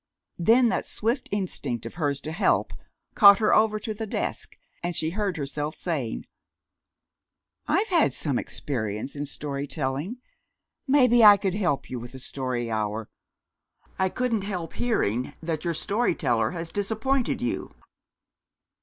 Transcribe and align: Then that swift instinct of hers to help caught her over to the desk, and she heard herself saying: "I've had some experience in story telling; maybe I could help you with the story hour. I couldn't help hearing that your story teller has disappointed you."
Then 0.39 0.69
that 0.69 0.83
swift 0.87 1.29
instinct 1.31 1.85
of 1.85 1.93
hers 1.93 2.19
to 2.21 2.31
help 2.31 2.73
caught 3.13 3.37
her 3.37 3.53
over 3.53 3.77
to 3.81 3.93
the 3.93 4.07
desk, 4.07 4.57
and 4.81 4.95
she 4.95 5.11
heard 5.11 5.37
herself 5.37 5.75
saying: 5.75 6.25
"I've 7.67 7.89
had 7.89 8.11
some 8.11 8.39
experience 8.39 9.15
in 9.15 9.27
story 9.27 9.67
telling; 9.67 10.17
maybe 10.87 11.23
I 11.23 11.37
could 11.37 11.53
help 11.53 11.87
you 11.87 11.99
with 11.99 12.13
the 12.13 12.19
story 12.19 12.71
hour. 12.71 13.09
I 13.99 14.09
couldn't 14.09 14.41
help 14.41 14.73
hearing 14.73 15.35
that 15.43 15.63
your 15.63 15.75
story 15.75 16.15
teller 16.15 16.49
has 16.49 16.71
disappointed 16.71 17.39
you." 17.39 17.71